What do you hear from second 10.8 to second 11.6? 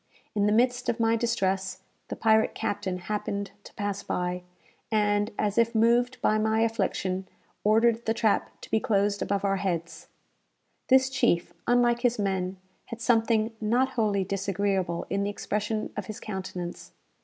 This chief,